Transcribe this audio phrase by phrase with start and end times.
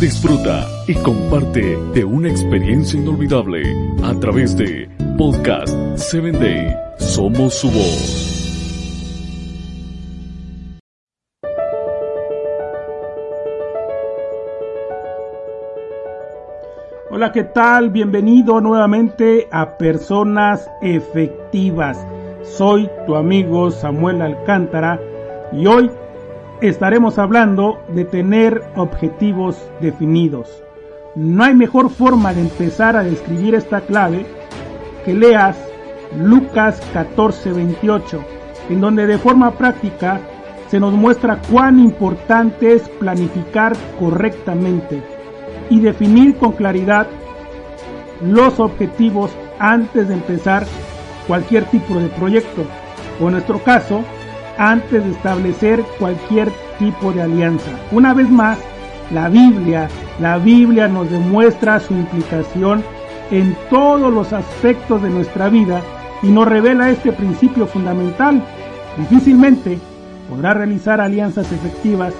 [0.00, 3.62] Disfruta y comparte de una experiencia inolvidable
[4.02, 6.76] a través de Podcast 7 Day.
[6.98, 8.34] Somos su voz.
[17.10, 17.90] Hola, ¿qué tal?
[17.90, 22.06] Bienvenido nuevamente a Personas Efectivas.
[22.42, 25.00] Soy tu amigo Samuel Alcántara
[25.52, 25.90] y hoy
[26.60, 30.62] estaremos hablando de tener objetivos definidos.
[31.14, 34.26] No hay mejor forma de empezar a describir esta clave
[35.04, 35.56] que leas
[36.18, 38.20] Lucas 14:28,
[38.70, 40.20] en donde de forma práctica
[40.68, 45.02] se nos muestra cuán importante es planificar correctamente
[45.70, 47.06] y definir con claridad
[48.22, 50.64] los objetivos antes de empezar
[51.26, 52.64] cualquier tipo de proyecto,
[53.20, 54.02] o en nuestro caso,
[54.58, 57.70] antes de establecer cualquier tipo de alianza.
[57.92, 58.58] Una vez más,
[59.10, 59.88] la Biblia,
[60.20, 62.82] la Biblia nos demuestra su implicación
[63.30, 65.82] en todos los aspectos de nuestra vida
[66.22, 68.42] y nos revela este principio fundamental.
[68.98, 69.78] Difícilmente
[70.28, 72.14] podrás realizar alianzas efectivas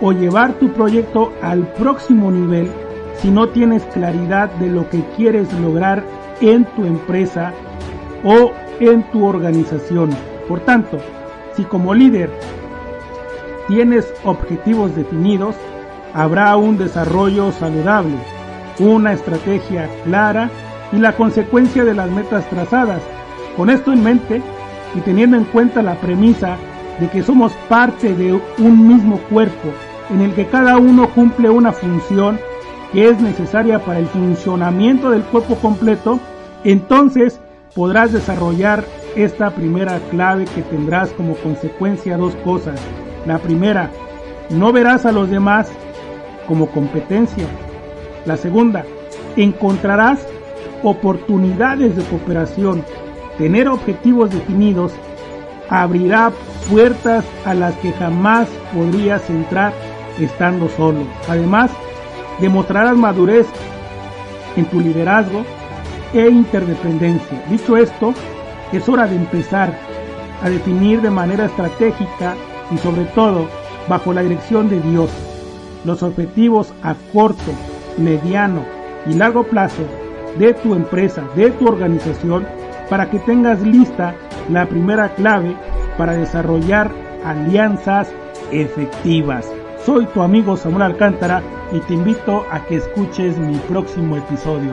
[0.00, 2.70] o llevar tu proyecto al próximo nivel
[3.20, 6.04] si no tienes claridad de lo que quieres lograr
[6.40, 7.52] en tu empresa
[8.24, 10.10] o en tu organización.
[10.48, 10.98] Por tanto,
[11.58, 12.30] si como líder
[13.66, 15.56] tienes objetivos definidos,
[16.14, 18.14] habrá un desarrollo saludable,
[18.78, 20.50] una estrategia clara
[20.92, 23.02] y la consecuencia de las metas trazadas.
[23.56, 24.40] Con esto en mente
[24.94, 26.56] y teniendo en cuenta la premisa
[27.00, 29.68] de que somos parte de un mismo cuerpo
[30.10, 32.38] en el que cada uno cumple una función
[32.92, 36.20] que es necesaria para el funcionamiento del cuerpo completo,
[36.62, 37.40] entonces
[37.74, 38.84] podrás desarrollar
[39.18, 42.80] esta primera clave que tendrás como consecuencia dos cosas.
[43.26, 43.90] La primera,
[44.48, 45.68] no verás a los demás
[46.46, 47.44] como competencia.
[48.24, 48.84] La segunda,
[49.36, 50.24] encontrarás
[50.84, 52.84] oportunidades de cooperación.
[53.38, 54.92] Tener objetivos definidos
[55.68, 56.30] abrirá
[56.70, 59.72] puertas a las que jamás podrías entrar
[60.20, 61.00] estando solo.
[61.28, 61.72] Además,
[62.40, 63.46] demostrarás madurez
[64.56, 65.44] en tu liderazgo
[66.14, 67.42] e interdependencia.
[67.50, 68.14] Dicho esto,
[68.72, 69.72] es hora de empezar
[70.42, 72.34] a definir de manera estratégica
[72.70, 73.48] y sobre todo
[73.88, 75.10] bajo la dirección de Dios
[75.84, 77.52] los objetivos a corto,
[77.96, 78.62] mediano
[79.06, 79.82] y largo plazo
[80.38, 82.46] de tu empresa, de tu organización,
[82.90, 84.14] para que tengas lista
[84.50, 85.56] la primera clave
[85.96, 86.90] para desarrollar
[87.24, 88.08] alianzas
[88.50, 89.50] efectivas.
[89.84, 91.42] Soy tu amigo Samuel Alcántara
[91.72, 94.72] y te invito a que escuches mi próximo episodio.